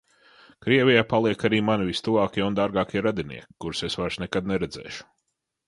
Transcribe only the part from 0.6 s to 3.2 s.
Krievijā paliek arī mani vistuvākie un dārgākie